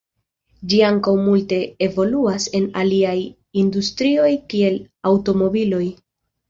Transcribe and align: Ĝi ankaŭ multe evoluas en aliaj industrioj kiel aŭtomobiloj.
Ĝi 0.71 0.79
ankaŭ 0.87 1.13
multe 1.25 1.59
evoluas 1.89 2.49
en 2.61 2.67
aliaj 2.85 3.15
industrioj 3.65 4.35
kiel 4.55 4.85
aŭtomobiloj. 5.13 5.87